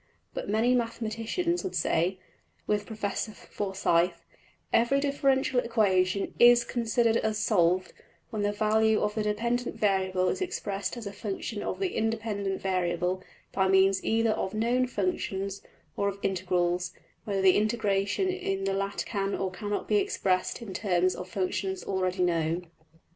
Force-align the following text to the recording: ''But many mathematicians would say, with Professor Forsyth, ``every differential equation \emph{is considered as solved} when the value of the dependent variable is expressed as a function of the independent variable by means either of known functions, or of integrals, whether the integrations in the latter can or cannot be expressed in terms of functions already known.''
''But 0.33 0.49
many 0.49 0.73
mathematicians 0.73 1.63
would 1.63 1.75
say, 1.75 2.17
with 2.65 2.87
Professor 2.87 3.33
Forsyth, 3.33 4.25
``every 4.73 4.99
differential 4.99 5.59
equation 5.59 6.33
\emph{is 6.39 6.67
considered 6.67 7.17
as 7.17 7.37
solved} 7.37 7.93
when 8.31 8.41
the 8.41 8.51
value 8.51 9.01
of 9.01 9.13
the 9.13 9.21
dependent 9.21 9.75
variable 9.75 10.27
is 10.29 10.41
expressed 10.41 10.97
as 10.97 11.05
a 11.05 11.13
function 11.13 11.61
of 11.61 11.79
the 11.79 11.95
independent 11.95 12.59
variable 12.63 13.23
by 13.51 13.67
means 13.67 14.03
either 14.03 14.31
of 14.31 14.55
known 14.55 14.87
functions, 14.87 15.61
or 15.95 16.07
of 16.07 16.17
integrals, 16.23 16.93
whether 17.25 17.43
the 17.43 17.55
integrations 17.55 18.33
in 18.33 18.63
the 18.63 18.73
latter 18.73 19.05
can 19.05 19.35
or 19.35 19.51
cannot 19.51 19.87
be 19.87 19.97
expressed 19.97 20.63
in 20.63 20.73
terms 20.73 21.13
of 21.13 21.29
functions 21.29 21.83
already 21.83 22.23
known.'' 22.23 22.65